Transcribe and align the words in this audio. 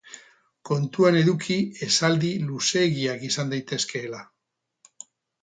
Kontuan 0.69 1.17
eduki 1.19 1.57
esaldi 1.89 2.33
luzeegiak 2.47 3.27
izan 3.29 3.53
daitezkeela. 3.53 4.25